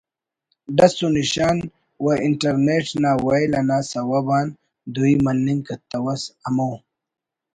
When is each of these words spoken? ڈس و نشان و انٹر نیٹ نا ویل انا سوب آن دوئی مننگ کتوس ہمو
ڈس 0.75 0.95
و 1.05 1.07
نشان 1.19 1.57
و 2.03 2.05
انٹر 2.25 2.55
نیٹ 2.65 2.85
نا 3.01 3.11
ویل 3.25 3.51
انا 3.59 3.77
سوب 3.91 4.27
آن 4.37 4.47
دوئی 4.93 5.13
مننگ 5.25 5.61
کتوس 5.67 6.21
ہمو 6.45 6.71